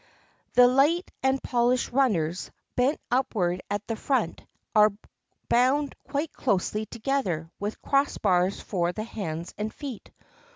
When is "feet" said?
9.71-10.09